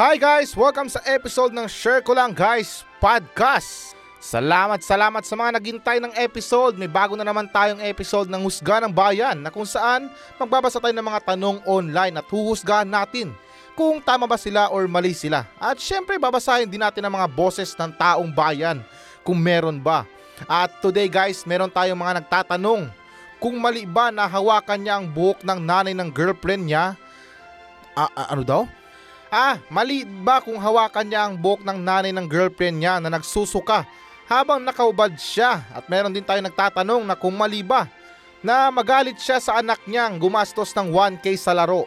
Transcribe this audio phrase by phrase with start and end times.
[0.00, 0.56] Hi guys!
[0.56, 3.92] Welcome sa episode ng Share Ko Lang Guys Podcast.
[4.16, 6.80] Salamat, salamat sa mga naghintay ng episode.
[6.80, 10.08] May bago na naman tayong episode ng Husga ng Bayan na kung saan
[10.40, 13.36] magbabasa tayo ng mga tanong online at huhusgahan natin
[13.76, 15.44] kung tama ba sila or mali sila.
[15.60, 18.80] At syempre babasahin din natin ang mga boses ng taong bayan
[19.20, 20.08] kung meron ba.
[20.48, 22.88] At today guys, meron tayong mga nagtatanong
[23.36, 26.96] kung mali ba na hawakan niya ang buhok ng nanay ng girlfriend niya.
[27.92, 28.79] Ah, ah, ano daw?
[29.30, 33.86] Ah, mali ba kung hawakan niya ang buhok ng nanay ng girlfriend niya na nagsusuka
[34.26, 35.62] habang nakaubad siya?
[35.70, 37.86] At meron din tayo nagtatanong na kung mali ba
[38.42, 41.86] na magalit siya sa anak niyang gumastos ng 1K sa laro.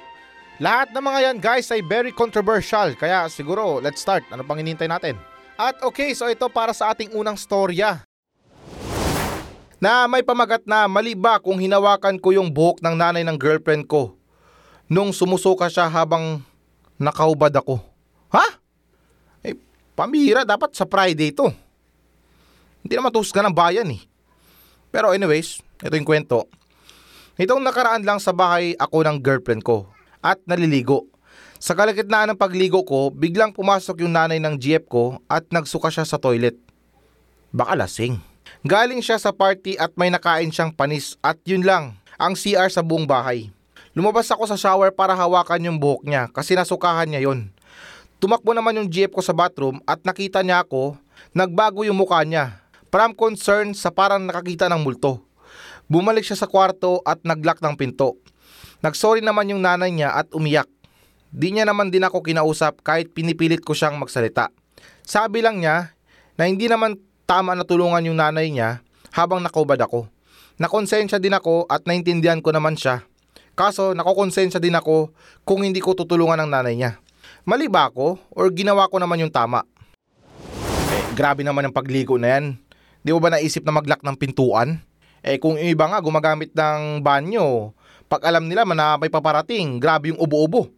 [0.55, 4.23] Lahat ng mga yan guys ay very controversial kaya siguro let's start.
[4.31, 5.19] Ano pang hinintay natin?
[5.59, 8.07] At okay, so ito para sa ating unang storya.
[9.83, 13.83] Na may pamagat na mali ba kung hinawakan ko yung buhok ng nanay ng girlfriend
[13.83, 14.15] ko
[14.87, 16.39] nung sumusuka siya habang
[16.97, 17.81] nakaubad ako.
[18.33, 18.45] Ha?
[19.45, 19.57] Eh,
[19.93, 21.49] pamira dapat sa Friday to.
[22.83, 24.01] Hindi naman tusga ng bayan eh.
[24.93, 26.45] Pero anyways, ito yung kwento.
[27.39, 29.89] Itong nakaraan lang sa bahay ako ng girlfriend ko
[30.21, 31.09] at naliligo.
[31.63, 36.03] Sa kalagitnaan ng pagligo ko, biglang pumasok yung nanay ng GF ko at nagsuka siya
[36.03, 36.59] sa toilet.
[37.55, 38.19] Baka lasing.
[38.67, 42.83] Galing siya sa party at may nakain siyang panis at yun lang, ang CR sa
[42.83, 43.49] buong bahay.
[43.93, 47.53] Lumabas ako sa shower para hawakan yung buhok niya kasi nasukahan niya yon.
[48.17, 50.97] Tumakbo naman yung GF ko sa bathroom at nakita niya ako,
[51.29, 52.57] nagbago yung mukha niya.
[52.89, 55.21] From concern sa parang nakakita ng multo.
[55.85, 58.17] Bumalik siya sa kwarto at naglock ng pinto.
[58.81, 60.65] Nagsorry naman yung nanay niya at umiyak.
[61.29, 64.49] Di niya naman din ako kinausap kahit pinipilit ko siyang magsalita.
[65.05, 65.93] Sabi lang niya
[66.33, 66.97] na hindi naman
[67.29, 68.81] tama na tulungan yung nanay niya
[69.13, 70.09] habang nakaubad ako.
[70.57, 73.05] Nakonsensya din ako at naintindihan ko naman siya.
[73.53, 75.13] Kaso nakokonsensya din ako
[75.45, 76.97] kung hindi ko tutulungan ng nanay niya.
[77.45, 79.61] Mali ba ako or ginawa ko naman yung tama?
[80.93, 82.57] Eh, grabe naman ang pagligo na yan.
[83.05, 84.81] Di mo ba naisip na maglock ng pintuan?
[85.21, 87.71] Eh kung yung iba nga gumagamit ng banyo,
[88.09, 90.73] pag alam nila na may paparating, grabe yung ubo-ubo.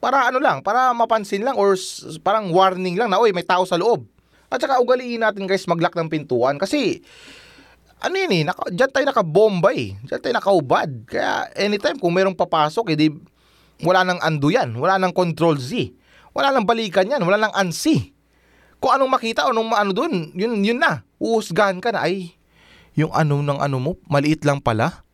[0.00, 1.76] Para ano lang, para mapansin lang or
[2.24, 4.08] parang warning lang na, oy, may tao sa loob.
[4.48, 7.02] At saka ugaliin natin guys maglock ng pintuan kasi
[7.96, 9.96] ano yun eh, naka, dyan tayo nakabomba eh.
[10.04, 10.90] Dyan tayo nakaubad.
[11.08, 13.08] Kaya anytime kung merong papasok, edi
[13.80, 14.72] wala nang ando yan.
[14.76, 15.92] Wala nang control Z.
[16.36, 17.24] Wala nang balikan yan.
[17.24, 18.12] Wala nang ansi.
[18.76, 21.04] Kung anong makita anong ano dun, yun, yun na.
[21.16, 22.04] Uusgahan ka na.
[22.04, 22.36] Ay,
[22.96, 25.04] yung ano ng ano mo, maliit lang pala.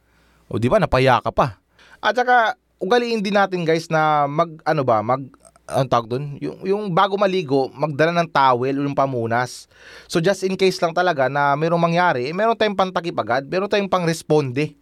[0.50, 1.62] O di ba, napaya ka pa.
[2.02, 5.22] At saka, ugaliin din natin guys na mag, ano ba, mag,
[5.72, 6.24] ang tawag dun?
[6.38, 9.66] Yung, yung bago maligo, magdala ng towel o yung pamunas.
[10.06, 13.66] So just in case lang talaga na mayroong mangyari, eh, meron tayong pantakip agad, meron
[13.66, 14.76] tayong pang-responde.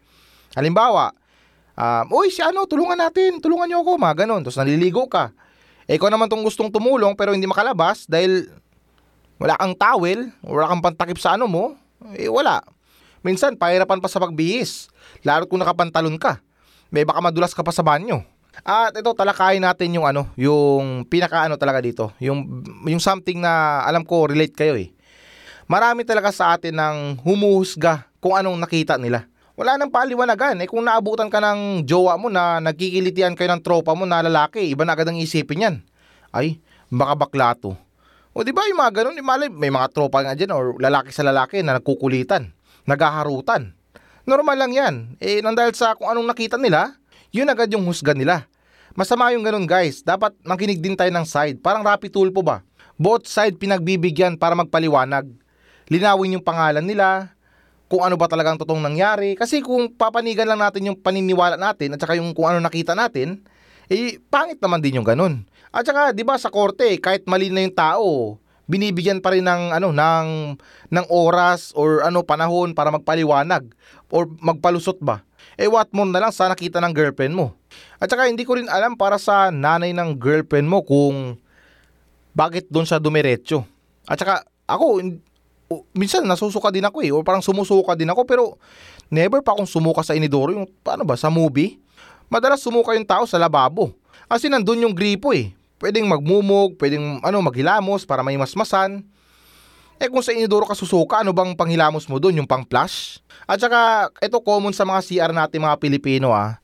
[0.52, 1.14] Halimbawa,
[1.78, 4.42] um, Uy, si ano, tulungan natin, tulungan niyo ako, mga ganun.
[4.42, 5.30] Tapos naliligo ka.
[5.86, 8.50] Eh, ikaw naman tong gustong tumulong pero hindi makalabas dahil
[9.40, 11.78] wala kang towel, wala kang pantakip sa ano mo,
[12.14, 12.60] eh wala.
[13.20, 14.88] Minsan, pahirapan pa sa pagbihis.
[15.20, 16.40] Lalo kung nakapantalon ka.
[16.88, 18.24] May baka madulas ka pa sa banyo.
[18.66, 22.10] At ito, talakayin natin yung ano, yung pinaka ano talaga dito.
[22.18, 24.90] Yung, yung something na alam ko relate kayo eh.
[25.70, 29.30] Marami talaga sa atin ng humuhusga kung anong nakita nila.
[29.54, 30.58] Wala nang paliwanagan.
[30.64, 34.66] Eh kung naabutan ka ng jowa mo na nagkikilitian kayo ng tropa mo na lalaki,
[34.66, 35.76] iba na agad ang isipin yan.
[36.34, 36.58] Ay,
[36.90, 37.76] baka bakla to.
[38.30, 41.26] O di ba yung mga ganun, malay, may mga tropa nga dyan or lalaki sa
[41.26, 42.50] lalaki na nagkukulitan,
[42.86, 43.74] nagaharutan.
[44.22, 44.94] Normal lang yan.
[45.18, 46.99] Eh, nang dahil sa kung anong nakita nila,
[47.30, 48.46] yun agad yung husga nila.
[48.98, 50.02] Masama yung ganun guys.
[50.02, 51.62] Dapat makinig din tayo ng side.
[51.62, 52.66] Parang rapi tulpo ba?
[52.98, 55.30] Both side pinagbibigyan para magpaliwanag.
[55.90, 57.34] Linawin yung pangalan nila,
[57.90, 59.34] kung ano ba talagang totoong nangyari.
[59.34, 63.42] Kasi kung papanigan lang natin yung paniniwala natin at saka yung kung ano nakita natin,
[63.90, 65.42] eh pangit naman din yung ganun.
[65.74, 68.38] At saka 'di ba sa korte, kahit mali na yung tao,
[68.70, 70.28] binibigyan pa rin ng ano ng
[70.94, 73.66] ng oras or ano panahon para magpaliwanag
[74.14, 75.26] or magpalusot ba.
[75.60, 77.52] Eh what more na lang sa nakita ng girlfriend mo.
[78.00, 81.36] At saka hindi ko rin alam para sa nanay ng girlfriend mo kung
[82.32, 83.62] bakit doon siya dumiretso.
[84.08, 85.04] At saka ako
[85.70, 88.44] o, minsan nasusuka din ako eh or parang sumusuka din ako pero
[89.06, 91.78] never pa akong sumuka sa inidoro yung paano ba sa movie.
[92.30, 93.94] Madalas sumuka yung tao sa lababo.
[94.30, 95.50] Kasi nandun yung gripo eh.
[95.82, 99.02] Pwedeng magmumog, pwedeng ano maghilamos para may masmasan.
[100.00, 102.40] Eh kung sa inidoro ka susuka, ano bang panghilamos mo doon?
[102.40, 103.20] Yung pang flash?
[103.44, 106.56] At saka, ito common sa mga CR natin mga Pilipino ah.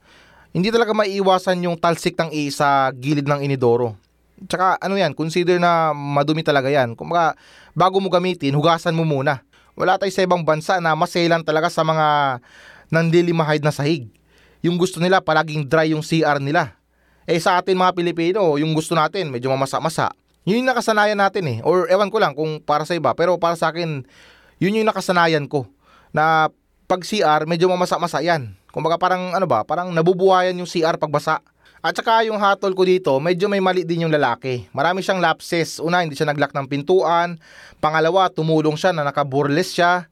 [0.57, 3.93] Hindi talaga maiiwasan yung talsik ng isa gilid ng inidoro.
[4.49, 6.97] Tsaka ano yan, consider na madumi talaga yan.
[6.97, 7.13] Kung
[7.77, 9.45] bago mo gamitin, hugasan mo muna.
[9.77, 12.41] Wala tayo sa ibang bansa na maselan talaga sa mga
[12.89, 14.09] nanlilimahid na sahig.
[14.65, 16.73] Yung gusto nila palaging dry yung CR nila.
[17.29, 20.09] Eh sa atin mga Pilipino, yung gusto natin, medyo mamasa-masa.
[20.47, 21.59] Yun yung nakasanayan natin eh.
[21.67, 23.11] Or ewan ko lang kung para sa iba.
[23.19, 24.07] Pero para sa akin,
[24.63, 25.67] yun yung nakasanayan ko.
[26.15, 26.49] Na
[26.87, 28.55] pag CR, medyo mamasa-masa yan.
[28.71, 31.43] Kumbaga parang ano ba, parang nabubuhayan yung CR pag basa.
[31.83, 34.71] At saka yung hatol ko dito, medyo may mali din yung lalaki.
[34.71, 35.83] Marami siyang lapses.
[35.83, 37.43] Una, hindi siya naglock ng pintuan.
[37.83, 40.07] Pangalawa, tumulong siya na nakaburles siya.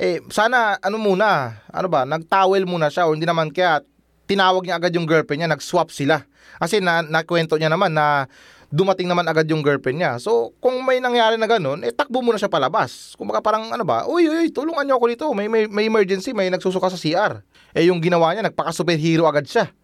[0.00, 3.84] Eh, sana ano muna, ano ba, nagtowel muna siya o hindi naman kaya
[4.30, 6.22] tinawag niya agad yung girlfriend niya, nag-swap sila.
[6.62, 8.30] Kasi na, nakwento niya naman na
[8.70, 10.12] dumating naman agad yung girlfriend niya.
[10.22, 13.18] So, kung may nangyari na ganun, eh takbo muna siya palabas.
[13.18, 15.26] Kung baka parang ano ba, uy, uy, tulungan niyo ako dito.
[15.34, 17.42] May, may, may emergency, may nagsusuka sa CR.
[17.74, 19.74] Eh yung ginawa niya, nagpaka-superhero agad siya.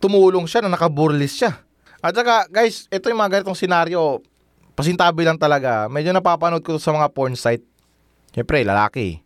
[0.00, 1.60] Tumulong siya na nakaburlis siya.
[2.00, 4.24] At saka, guys, ito yung mga ganitong senaryo,
[4.72, 5.88] pasintabi lang talaga.
[5.92, 7.64] Medyo napapanood ko sa mga porn site.
[8.32, 9.20] Siyempre, lalaki.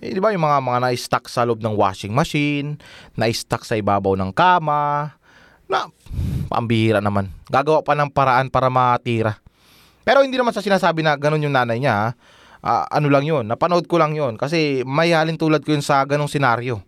[0.00, 2.80] Eh, di ba yung mga, mga na-stuck sa loob ng washing machine,
[3.16, 5.12] na-stuck sa ibabaw ng kama,
[5.70, 5.86] na
[6.50, 7.30] pambihira naman.
[7.46, 9.38] Gagawa pa ng paraan para matira.
[10.02, 12.18] Pero hindi naman sa sinasabi na ganun yung nanay niya.
[12.60, 16.04] Ah, ano lang yun, napanood ko lang yun kasi may halin tulad ko yun sa
[16.04, 16.84] ganong senaryo.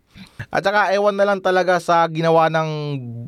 [0.53, 2.69] At saka ewan na lang talaga sa ginawa ng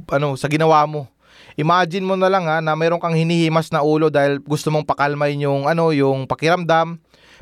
[0.05, 1.09] ano, sa ginawa mo.
[1.55, 5.47] Imagine mo na lang ha na mayroon kang hinihimas na ulo dahil gusto mong pakalmayin
[5.47, 6.99] yung ano, yung pakiramdam,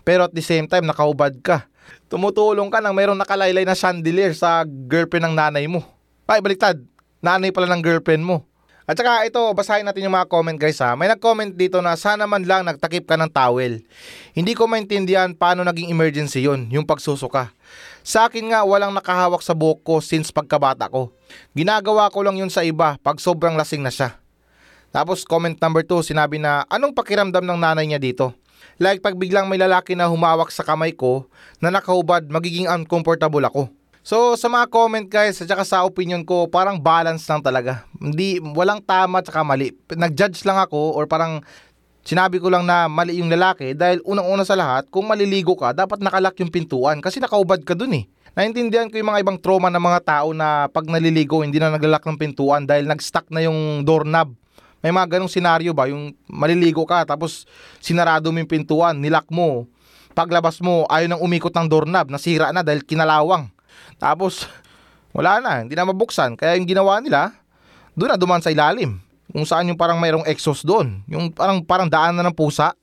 [0.07, 1.67] pero at the same time nakahubad ka.
[2.13, 5.81] Tumutulong ka nang mayroong nakalaylay na chandelier sa girlfriend ng nanay mo.
[6.29, 6.79] Ay, baliktad.
[7.23, 8.43] Nanay pala ng girlfriend mo.
[8.83, 10.99] At saka ito, basahin natin yung mga comment guys ha.
[10.99, 13.79] May nag-comment dito na sana man lang nagtakip ka ng towel.
[14.35, 17.55] Hindi ko maintindihan paano naging emergency yun, yung pagsusuka.
[18.03, 21.15] Sa akin nga, walang nakahawak sa buhok ko since pagkabata ko.
[21.55, 24.19] Ginagawa ko lang yun sa iba pag sobrang lasing na siya.
[24.91, 28.35] Tapos comment number 2, sinabi na anong pakiramdam ng nanay niya dito?
[28.83, 31.31] Like pag biglang may lalaki na humawak sa kamay ko
[31.63, 33.71] na nakahubad, magiging uncomfortable ako.
[34.03, 37.87] So sa mga comment guys at saka sa opinion ko, parang balance lang talaga.
[38.03, 39.71] Hindi, walang tama at saka mali.
[39.95, 41.39] Nag-judge lang ako or parang
[42.03, 46.03] sinabi ko lang na mali yung lalaki dahil unang-una sa lahat, kung maliligo ka, dapat
[46.03, 48.11] nakalak yung pintuan kasi nakaubad ka dun eh.
[48.35, 52.03] Naintindihan ko yung mga ibang trauma ng mga tao na pag naliligo hindi na naglalak
[52.03, 54.35] ng pintuan dahil nag-stuck na yung doorknob.
[54.83, 57.47] May mga ganong senaryo ba, yung maliligo ka tapos
[57.79, 59.71] sinarado mo yung pintuan, nilak mo.
[60.11, 63.47] Paglabas mo, ayaw nang umikot ng doorknob, nasira na dahil kinalawang.
[64.03, 64.51] Tapos,
[65.17, 66.35] wala na, hindi na mabuksan.
[66.35, 67.31] Kaya yung ginawa nila,
[67.95, 68.99] doon na duman sa ilalim.
[69.31, 71.07] Kung saan yung parang mayroong exhaust doon.
[71.07, 72.75] Yung parang, parang daan na ng pusa.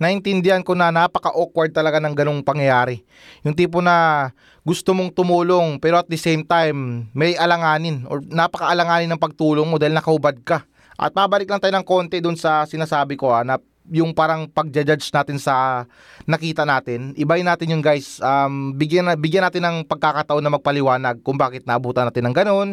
[0.00, 3.06] Naintindihan ko na napaka-awkward talaga ng ganong pangyayari.
[3.46, 4.30] Yung tipo na
[4.66, 9.78] gusto mong tumulong pero at the same time may alanganin or napaka-alanganin ng pagtulong mo
[9.78, 10.66] dahil nakahubad ka.
[10.98, 15.10] At pabalik lang tayo ng konti dun sa sinasabi ko ha, na yung parang pagja-judge
[15.10, 15.86] natin sa
[16.28, 21.34] nakita natin, ibayin natin yung guys, um, bigyan, bigyan natin ng pagkakataon na magpaliwanag kung
[21.34, 22.68] bakit nabutan natin ng ganun,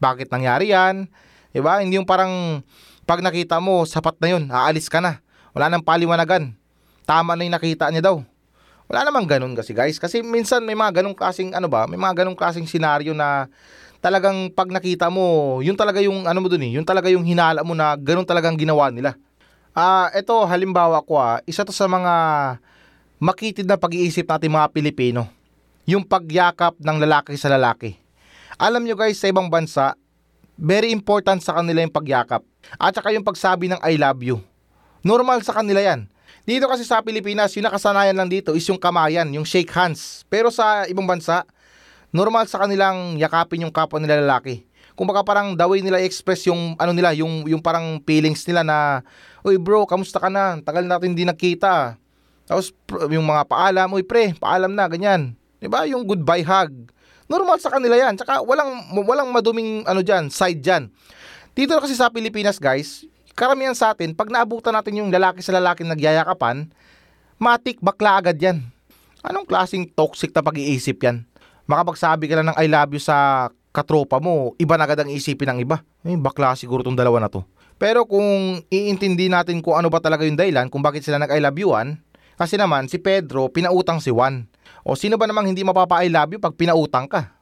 [0.00, 1.04] bakit nangyari yan,
[1.52, 1.84] diba?
[1.84, 2.64] Hindi yung parang
[3.04, 5.20] pag nakita mo, sapat na yun, aalis ka na.
[5.52, 6.56] Wala nang paliwanagan.
[7.04, 8.24] Tama na yung nakita niya daw.
[8.88, 9.96] Wala namang ganun kasi guys.
[10.00, 13.48] Kasi minsan may mga ganung klaseng ano ba, may mga ganung klaseng senaryo na
[14.04, 17.64] talagang pag nakita mo, yun talaga yung ano mo dun eh, yun talaga yung hinala
[17.64, 19.16] mo na ganun talagang ginawa nila.
[19.74, 22.14] Ah, ito halimbawa ko ah, isa to sa mga
[23.18, 25.26] makitid na pag-iisip natin mga Pilipino.
[25.82, 27.98] Yung pagyakap ng lalaki sa lalaki.
[28.54, 29.98] Alam nyo guys, sa ibang bansa,
[30.54, 32.46] very important sa kanila yung pagyakap.
[32.78, 34.38] At saka yung pagsabi ng I love you.
[35.02, 36.06] Normal sa kanila yan.
[36.46, 40.22] Dito kasi sa Pilipinas, yung nakasanayan lang dito is yung kamayan, yung shake hands.
[40.30, 41.42] Pero sa ibang bansa,
[42.14, 44.62] normal sa kanilang yakapin yung kapwa nila lalaki.
[44.94, 48.62] Kung baka parang the way nila i-express yung ano nila, yung yung parang feelings nila
[48.62, 48.78] na,
[49.42, 50.62] "Uy bro, kamusta ka na?
[50.62, 51.98] Tagal natin hindi nakita."
[52.46, 52.70] Tapos
[53.10, 55.34] yung mga paalam, "Uy pre, paalam na," ganyan.
[55.58, 55.82] 'Di ba?
[55.84, 56.90] Yung goodbye hug.
[57.26, 58.14] Normal sa kanila 'yan.
[58.14, 60.88] Tsaka walang walang maduming ano diyan, side diyan.
[61.54, 65.86] Dito kasi sa Pilipinas, guys, karamihan sa atin, pag naabutan natin yung lalaki sa lalaki
[65.86, 66.70] nagyayakapan,
[67.38, 68.58] matik bakla agad 'yan.
[69.24, 71.26] Anong klaseng toxic na pag-iisip 'yan?
[71.64, 75.50] makapagsabi ka lang ng I love you sa katropa mo, iba na agad ang isipin
[75.50, 75.82] ng iba.
[76.06, 77.42] Eh, bakla siguro tong dalawa na to.
[77.74, 81.58] Pero kung iintindi natin kung ano ba talaga yung dahilan kung bakit sila nag-I love
[81.58, 81.98] you-an,
[82.38, 84.46] kasi naman si Pedro pinautang si Juan.
[84.86, 87.34] O sino ba namang hindi mapapa-I love you pag pinautang ka?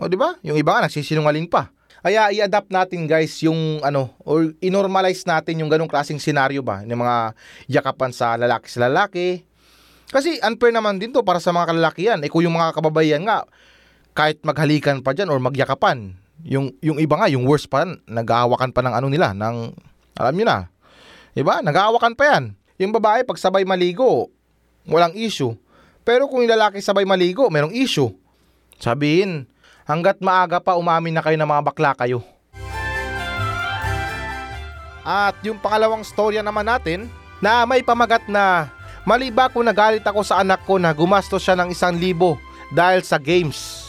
[0.00, 0.40] O di ba?
[0.40, 1.68] Yung iba nga nagsisinungaling pa.
[2.04, 6.96] Kaya i-adapt natin guys yung ano or inormalize natin yung ganong klaseng senaryo ba ng
[6.96, 7.16] mga
[7.68, 9.44] yakapan sa lalaki sa lalaki,
[10.12, 12.20] kasi unfair naman din to para sa mga kalalakihan.
[12.20, 13.48] Eh kung yung mga kababayan nga,
[14.14, 16.14] kahit maghalikan pa dyan or magyakapan,
[16.46, 19.74] yung, yung iba nga, yung worst pa, nag-aawakan pa ng ano nila, ng,
[20.14, 20.58] alam nyo na.
[21.34, 21.58] Diba?
[21.58, 22.54] Nag-aawakan pa yan.
[22.78, 24.30] Yung babae, pag sabay maligo,
[24.86, 25.58] walang issue.
[26.06, 28.14] Pero kung yung lalaki sabay maligo, merong issue.
[28.78, 29.50] Sabihin,
[29.82, 32.22] hanggat maaga pa umamin na kayo ng mga bakla kayo.
[35.04, 37.10] At yung pangalawang storya naman natin
[37.42, 38.72] na may pamagat na
[39.04, 42.40] mali ba kung nagalit ako sa anak ko na gumastos siya ng isang libo
[42.72, 43.83] dahil sa games.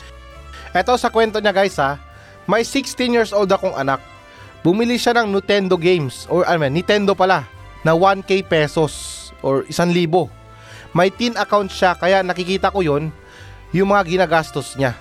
[0.75, 1.95] Eto sa kwento niya guys ha,
[2.43, 4.03] may 16 years old akong anak.
[4.59, 7.47] Bumili siya ng Nintendo games or I mean, Nintendo pala
[7.87, 10.27] na 1k pesos or isang libo.
[10.91, 13.07] May teen account siya kaya nakikita ko yon
[13.71, 14.91] yung mga ginagastos niya.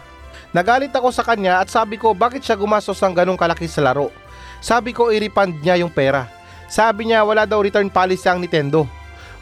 [0.55, 4.15] Nagalit ako sa kanya at sabi ko bakit siya gumastos ng ganong kalaki sa laro.
[4.63, 6.31] Sabi ko i-refund niya yung pera.
[6.71, 8.87] Sabi niya wala daw return policy ang Nintendo.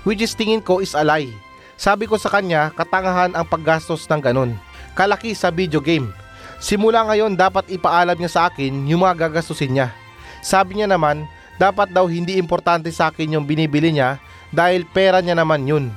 [0.08, 1.28] Which is tingin ko is a lie.
[1.76, 4.56] Sabi ko sa kanya katangahan ang paggastos ng ganon.
[4.96, 6.21] Kalaki sa video game.
[6.62, 9.90] Simula ngayon dapat ipaalam niya sa akin yung mga gagastusin niya.
[10.46, 11.26] Sabi niya naman
[11.58, 14.22] dapat daw hindi importante sa akin yung binibili niya
[14.54, 15.90] dahil pera niya naman yun.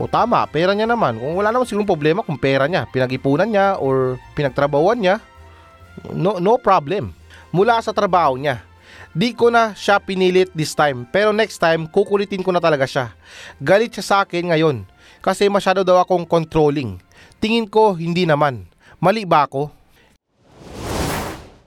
[0.00, 1.20] O tama, pera niya naman.
[1.20, 5.20] Kung wala naman siguro problema kung pera niya, pinag-ipunan niya or pinagtrabawan niya,
[6.16, 7.12] no, no problem
[7.52, 8.64] mula sa trabaho niya.
[9.12, 13.12] Di ko na siya pinilit this time, pero next time kukulitin ko na talaga siya.
[13.60, 14.88] Galit siya sa akin ngayon
[15.20, 16.96] kasi masyado daw akong controlling.
[17.44, 18.64] Tingin ko hindi naman.
[19.04, 19.77] Mali ba ako?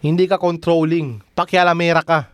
[0.02, 2.28] Hindi ka controlling, pakialamera ka.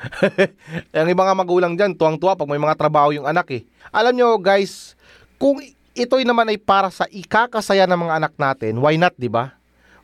[0.96, 3.62] Ang ibang mga magulang dyan, tuwang-tuwa pag may mga trabaho yung anak eh.
[3.92, 4.96] Alam nyo guys,
[5.36, 5.60] kung
[5.92, 9.54] ito'y naman ay para sa ikakasaya ng mga anak natin, why not, di ba?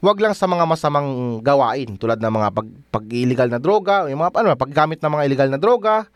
[0.01, 4.33] wag lang sa mga masamang gawain tulad ng mga pag, pag-illegal na droga, yung mga
[4.33, 6.09] ano, paggamit ng mga illegal na droga,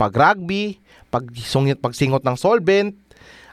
[0.00, 0.80] pag rugby,
[1.12, 2.96] pagsungit pagsingot ng solvent.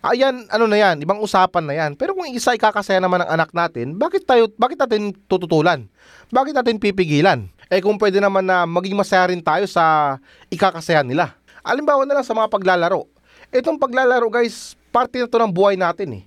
[0.03, 1.95] Ayan, ano na yan, ibang usapan na yan.
[1.95, 5.87] Pero kung isa ikakasaya naman ng anak natin, bakit tayo bakit natin tututulan?
[6.27, 7.47] Bakit natin pipigilan?
[7.71, 10.19] Eh kung pwede naman na maging masaya rin tayo sa
[10.51, 11.39] ikakasaya nila.
[11.63, 13.07] Alimbawa na lang sa mga paglalaro.
[13.47, 16.23] Itong paglalaro guys, parte na to ng buhay natin eh.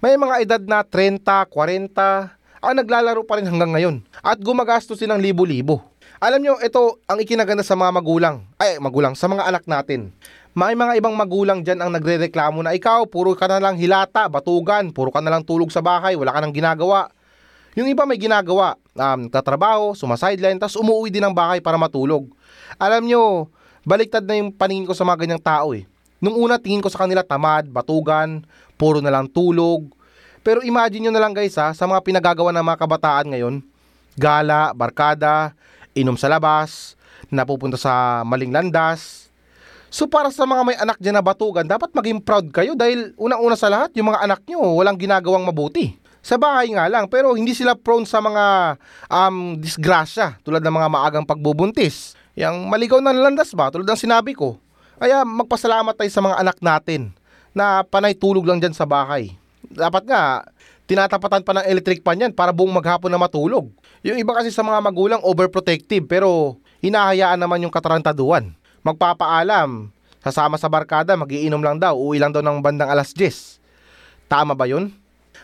[0.00, 1.20] May mga edad na 30,
[1.52, 2.32] 40,
[2.64, 5.84] ang naglalaro pa rin hanggang ngayon at gumagastos din ng libo-libo.
[6.16, 10.10] Alam nyo, ito ang ikinaganda sa mga magulang, ay magulang, sa mga anak natin.
[10.56, 14.88] May mga ibang magulang dyan ang nagre-reklamo na ikaw, puro ka na lang hilata, batugan,
[14.92, 17.12] puro ka na lang tulog sa bahay, wala ka nang ginagawa.
[17.76, 22.26] Yung iba may ginagawa, um, tatrabaho, sumasideline, tapos umuwi din ng bahay para matulog.
[22.80, 23.22] Alam nyo,
[23.84, 25.86] baliktad na yung paningin ko sa mga ganyang tao eh.
[26.18, 28.42] Nung una tingin ko sa kanila tamad, batugan,
[28.74, 29.86] puro na lang tulog,
[30.42, 33.54] pero imagine nyo na lang guys ha, sa mga pinagagawa ng mga kabataan ngayon,
[34.16, 35.54] gala, barkada,
[35.94, 36.96] inom sa labas,
[37.30, 39.27] napupunta sa maling landas.
[39.88, 43.56] So para sa mga may anak dyan na batugan, dapat maging proud kayo dahil unang-una
[43.56, 45.96] sa lahat, yung mga anak nyo walang ginagawang mabuti.
[46.20, 48.76] Sa bahay nga lang, pero hindi sila prone sa mga
[49.08, 52.12] um, disgrasya tulad ng mga maagang pagbubuntis.
[52.36, 54.60] Yang maligaw na landas ba, tulad ng sinabi ko.
[55.00, 57.16] Kaya magpasalamat tayo sa mga anak natin
[57.56, 60.48] na panay tulog lang dyan sa bahay dapat nga,
[60.88, 63.68] tinatapatan pa ng electric pan yan para buong maghapon na matulog.
[64.00, 68.56] Yung iba kasi sa mga magulang overprotective pero hinahayaan naman yung katarantaduan.
[68.86, 69.90] Magpapaalam,
[70.22, 73.58] sasama sa barkada, magiinom lang daw, uwi lang daw ng bandang alas 10.
[74.30, 74.94] Tama ba yun?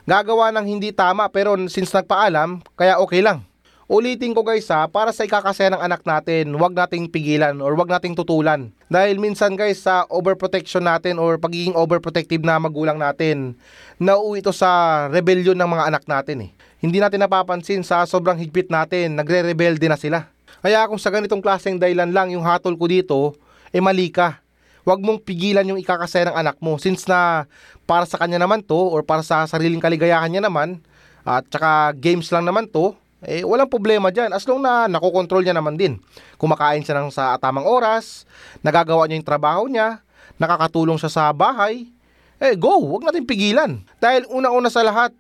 [0.05, 3.41] Gagawa ng hindi tama pero since nagpaalam, kaya okay lang.
[3.85, 7.93] Ulitin ko guys ha, para sa ikakasaya ng anak natin, huwag nating pigilan or huwag
[7.93, 8.73] nating tutulan.
[8.89, 13.53] Dahil minsan guys sa overprotection natin or pagiging overprotective na magulang natin,
[14.01, 16.51] nauwi ito sa rebellion ng mga anak natin eh.
[16.81, 20.34] Hindi natin napapansin sa sobrang higpit natin, nagre-rebelde na sila.
[20.65, 23.37] Kaya kung sa ganitong klaseng dahilan lang yung hatol ko dito,
[23.69, 24.41] eh mali ka.
[24.89, 27.45] Huwag mong pigilan yung ikakasaya ng anak mo since na
[27.85, 30.81] para sa kanya naman to or para sa sariling kaligayahan niya naman
[31.21, 32.97] at saka games lang naman to,
[33.29, 36.01] eh walang problema dyan as long na nakokontrol niya naman din.
[36.41, 38.25] Kumakain siya ng sa tamang oras,
[38.65, 40.01] nagagawa niya yung trabaho niya,
[40.41, 41.93] nakakatulong siya sa bahay,
[42.41, 43.85] eh go, wag natin pigilan.
[44.01, 45.13] Dahil una-una sa lahat,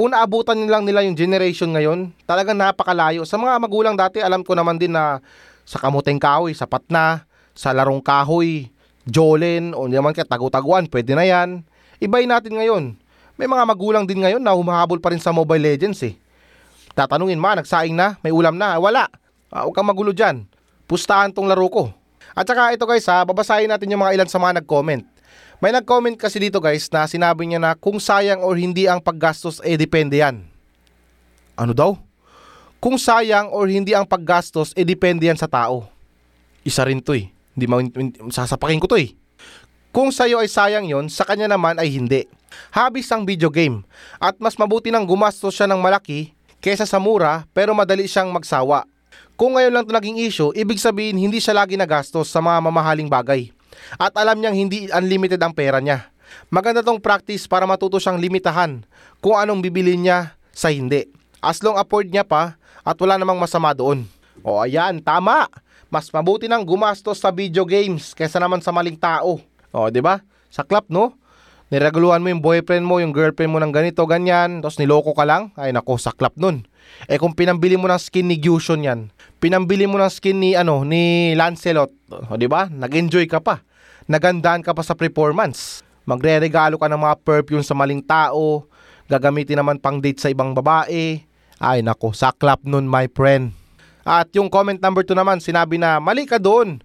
[0.00, 3.20] kung naabutan lang nila yung generation ngayon, talagang napakalayo.
[3.28, 5.20] Sa mga magulang dati, alam ko naman din na
[5.68, 8.72] sa kamuteng kahoy, sapat na, sa larong kahoy,
[9.04, 11.60] jolen, o naman kaya tagu-taguan, pwede na yan.
[12.00, 12.96] Ibay natin ngayon.
[13.36, 16.16] May mga magulang din ngayon na humahabol pa rin sa Mobile Legends eh.
[16.96, 19.04] Tatanungin ma, nagsaing na, may ulam na, wala.
[19.52, 20.48] Uh, huwag kang magulo dyan.
[20.88, 21.92] Pustahan tong laro ko.
[22.32, 25.04] At saka ito guys ha, babasahin natin yung mga ilan sa mga nag-comment.
[25.60, 29.60] May nag-comment kasi dito guys na sinabi niya na kung sayang or hindi ang paggastos
[29.60, 30.40] eh depende yan.
[31.52, 32.00] Ano daw?
[32.80, 35.84] Kung sayang or hindi ang paggastos eh depende yan sa tao.
[36.64, 37.28] Isa rin to eh.
[37.52, 37.76] Hindi ma
[38.32, 39.12] sasapakin ko to eh.
[39.92, 42.24] Kung sa'yo ay sayang yon, sa kanya naman ay hindi.
[42.72, 43.84] Habis ang video game
[44.16, 46.32] at mas mabuti nang gumastos siya ng malaki
[46.64, 48.88] kesa sa mura pero madali siyang magsawa.
[49.36, 53.12] Kung ngayon lang ito naging issue, ibig sabihin hindi siya lagi nagastos sa mga mamahaling
[53.12, 53.52] bagay.
[53.96, 56.10] At alam niyang hindi unlimited ang pera niya.
[56.50, 58.86] Maganda tong practice para matuto siyang limitahan
[59.18, 61.10] kung anong bibili niya sa hindi.
[61.42, 64.06] As long afford niya pa at wala namang masama doon.
[64.44, 65.50] O ayan, tama.
[65.90, 69.42] Mas mabuti nang gumastos sa video games kaysa naman sa maling tao.
[69.74, 70.22] O, di ba?
[70.50, 71.18] Saklap, no?
[71.70, 75.54] Nireguluhan mo yung boyfriend mo, yung girlfriend mo ng ganito, ganyan, tapos niloko ka lang.
[75.54, 76.66] Ay nako, saklap nun.
[77.06, 80.82] Eh kung pinambili mo ng skin ni Gyushon yan, pinambili mo ng skin ni ano
[80.82, 82.66] ni Lancelot, o di ba?
[82.66, 83.62] Nag-enjoy ka pa.
[84.10, 85.86] Nagandaan ka pa sa performance.
[86.02, 88.66] Magre-regalo ka ng mga perfume sa maling tao,
[89.06, 91.22] gagamitin naman pang date sa ibang babae.
[91.62, 93.54] Ay nako, saklap nun my friend.
[94.02, 96.82] At yung comment number 2 naman, sinabi na mali ka doon.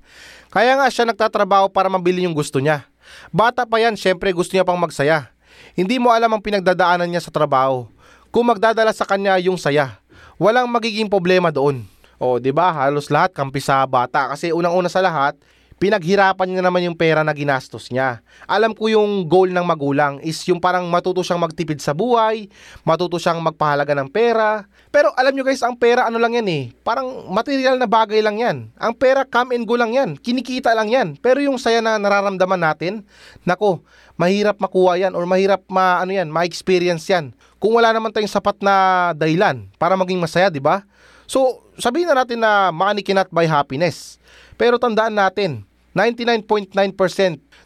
[0.54, 2.86] Kaya nga siya nagtatrabaho para mabili yung gusto niya.
[3.34, 5.34] Bata pa yan, syempre gusto niya pang magsaya.
[5.74, 7.90] Hindi mo alam ang pinagdadaanan niya sa trabaho.
[8.30, 9.98] Kung magdadala sa kanya yung saya,
[10.38, 11.90] walang magiging problema doon.
[12.22, 12.70] O, 'di ba?
[12.70, 15.34] Halos lahat kampi sa bata kasi unang-una sa lahat,
[15.76, 18.24] pinaghirapan niya naman yung pera na ginastos niya.
[18.48, 22.48] Alam ko yung goal ng magulang is yung parang matuto siyang magtipid sa buhay,
[22.88, 24.64] matuto siyang magpahalaga ng pera.
[24.90, 28.40] Pero alam nyo guys, ang pera ano lang yan eh, parang material na bagay lang
[28.40, 28.58] yan.
[28.80, 31.20] Ang pera come and go lang yan, kinikita lang yan.
[31.20, 33.04] Pero yung saya na nararamdaman natin,
[33.44, 33.84] nako,
[34.16, 37.36] mahirap makuha yan or mahirap ma ano yan, ma-experience yan.
[37.60, 40.88] Kung wala naman tayong sapat na dahilan para maging masaya, di ba?
[41.26, 44.22] So, sabihin na natin na money cannot buy happiness.
[44.56, 45.64] Pero tandaan natin,
[45.96, 46.76] 99.9%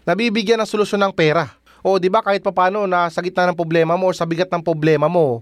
[0.06, 1.50] nabibigyan ng solusyon ng pera.
[1.82, 4.62] O di ba kahit papano na sa gitna ng problema mo o sa bigat ng
[4.62, 5.42] problema mo,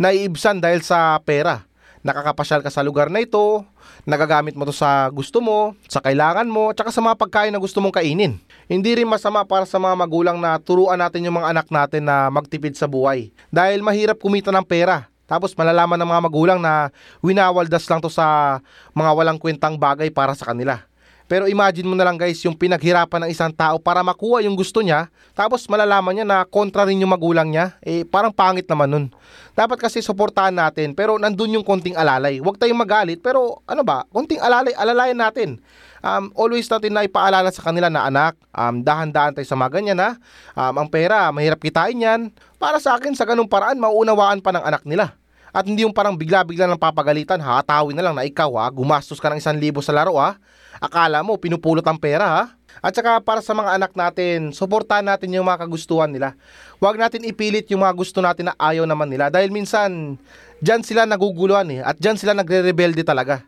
[0.00, 1.62] naiibsan dahil sa pera.
[2.00, 3.60] Nakakapasyal ka sa lugar na ito,
[4.08, 7.76] nagagamit mo to sa gusto mo, sa kailangan mo, tsaka sa mga pagkain na gusto
[7.84, 8.40] mong kainin.
[8.64, 12.32] Hindi rin masama para sa mga magulang na turuan natin yung mga anak natin na
[12.32, 13.28] magtipid sa buhay.
[13.52, 15.12] Dahil mahirap kumita ng pera.
[15.30, 16.90] Tapos malalaman ng mga magulang na
[17.22, 18.58] winawaldas lang to sa
[18.90, 20.82] mga walang kwentang bagay para sa kanila.
[21.30, 24.82] Pero imagine mo na lang guys yung pinaghirapan ng isang tao para makuha yung gusto
[24.82, 29.06] niya, tapos malalaman niya na kontra rin yung magulang niya, eh parang pangit naman nun.
[29.54, 32.42] Dapat kasi suportahan natin, pero nandun yung konting alalay.
[32.42, 35.62] Huwag tayong magalit, pero ano ba, konting alalay, alalayan natin.
[36.02, 40.02] Um, always natin na ipaalala sa kanila na anak, um, dahan-dahan tayo sa mga ganyan
[40.02, 40.18] ha.
[40.58, 42.34] Um, ang pera, mahirap kitain yan.
[42.58, 45.19] Para sa akin, sa ganung paraan, mauunawaan pa ng anak nila.
[45.50, 49.18] At hindi yung parang bigla-bigla ng papagalitan, ha, tawin na lang na ikaw ha, gumastos
[49.18, 50.38] ka ng isang libo sa laro ha.
[50.78, 52.42] Akala mo, pinupulot ang pera ha.
[52.80, 56.38] At saka para sa mga anak natin, suportahan natin yung mga kagustuhan nila.
[56.78, 59.28] Huwag natin ipilit yung mga gusto natin na ayaw naman nila.
[59.28, 60.16] Dahil minsan,
[60.62, 61.80] dyan sila naguguluhan eh.
[61.84, 63.44] At dyan sila nagre-rebelde talaga.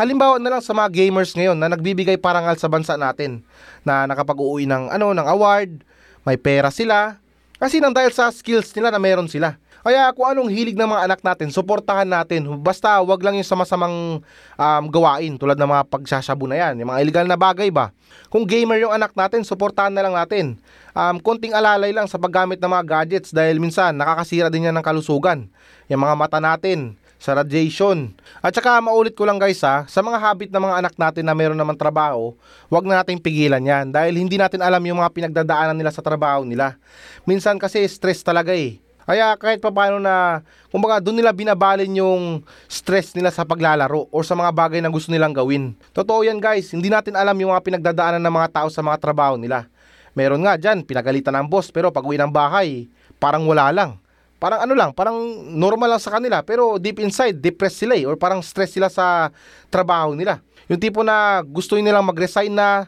[0.00, 3.44] Halimbawa na lang sa mga gamers ngayon na nagbibigay parangal sa bansa natin
[3.84, 5.84] na nakapag-uwi ng ano ng award,
[6.24, 7.20] may pera sila
[7.60, 9.60] kasi nang dahil sa skills nila na meron sila.
[9.82, 12.46] Kaya kung anong hilig ng mga anak natin, suportahan natin.
[12.62, 14.22] Basta wag lang yung sama-samang
[14.54, 17.90] um, gawain tulad ng mga pagsasabu na yan, yung mga illegal na bagay ba.
[18.30, 20.56] Kung gamer yung anak natin, suportahan na lang natin.
[20.94, 24.86] Um, konting alalay lang sa paggamit ng mga gadgets dahil minsan nakakasira din yan ng
[24.86, 25.50] kalusugan.
[25.90, 28.10] Yung mga mata natin, sa radiation.
[28.42, 31.38] At saka maulit ko lang guys ha, sa mga habit ng mga anak natin na
[31.38, 32.34] meron naman trabaho,
[32.66, 36.42] wag na nating pigilan yan dahil hindi natin alam yung mga pinagdadaanan nila sa trabaho
[36.42, 36.74] nila.
[37.22, 38.82] Minsan kasi stress talaga eh.
[39.02, 44.22] Kaya kahit pa paano na, kumbaga doon nila binabalin yung stress nila sa paglalaro or
[44.22, 45.74] sa mga bagay na gusto nilang gawin.
[45.90, 49.34] Totoo yan guys, hindi natin alam yung mga pinagdadaanan ng mga tao sa mga trabaho
[49.34, 49.66] nila.
[50.14, 52.86] Meron nga dyan, pinagalitan ng boss pero pag uwi ng bahay,
[53.18, 53.98] parang wala lang.
[54.42, 55.18] Parang ano lang, parang
[55.54, 59.30] normal lang sa kanila pero deep inside, depressed sila eh, or parang stress sila sa
[59.70, 60.42] trabaho nila.
[60.70, 62.86] Yung tipo na gusto nilang mag-resign na,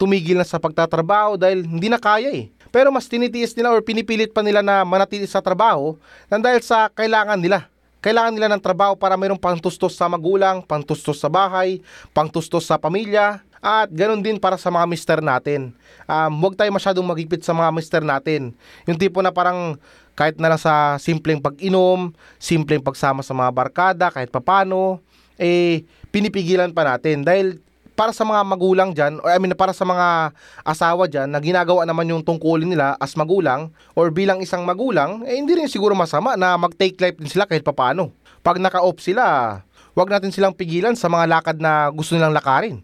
[0.00, 2.48] tumigil na sa pagtatrabaho dahil hindi na kaya eh.
[2.70, 5.98] Pero mas tinitiis nila or pinipilit pa nila na manatili sa trabaho
[6.30, 7.66] nang dahil sa kailangan nila.
[8.00, 11.84] Kailangan nila ng trabaho para mayroong pangtustos sa magulang, pangtustos sa bahay,
[12.16, 15.76] pangtustos sa pamilya, at ganun din para sa mga mister natin.
[16.08, 18.56] Um, huwag tayo masyadong magigpit sa mga mister natin.
[18.88, 19.76] Yung tipo na parang
[20.16, 25.04] kahit na lang sa simpleng pag-inom, simpleng pagsama sa mga barkada, kahit papano,
[25.36, 27.20] eh, pinipigilan pa natin.
[27.20, 27.60] Dahil
[27.94, 31.84] para sa mga magulang dyan, or I mean para sa mga asawa dyan na ginagawa
[31.84, 36.34] naman yung tungkulin nila as magulang or bilang isang magulang, eh hindi rin siguro masama
[36.34, 38.10] na mag-take life din sila kahit papano.
[38.40, 39.60] Pag naka-off sila,
[39.92, 42.80] wag natin silang pigilan sa mga lakad na gusto nilang lakarin.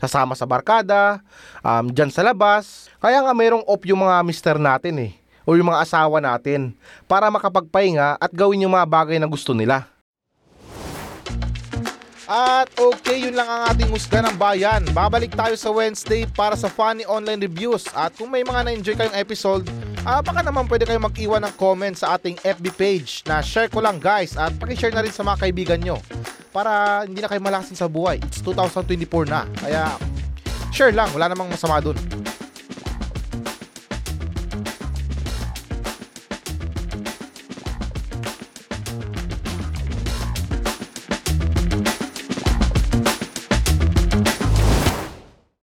[0.00, 1.20] Sasama sa barkada,
[1.60, 2.88] um, dyan sa labas.
[3.02, 5.12] Kaya nga mayroong off yung mga mister natin eh
[5.44, 6.72] o yung mga asawa natin
[7.04, 9.90] para makapagpahinga at gawin yung mga bagay na gusto nila.
[12.30, 14.86] At okay, yun lang ang ating musga ng bayan.
[14.94, 17.90] Babalik tayo sa Wednesday para sa funny online reviews.
[17.90, 19.66] At kung may mga na-enjoy kayong episode,
[20.06, 23.82] uh, baka naman pwede kayong mag-iwan ng comment sa ating FB page na share ko
[23.82, 25.98] lang guys at pakishare na rin sa mga kaibigan nyo
[26.54, 28.22] para hindi na kayo malasin sa buhay.
[28.22, 29.50] It's 2024 na.
[29.58, 29.90] Kaya
[30.70, 31.98] share lang, wala namang masama dun.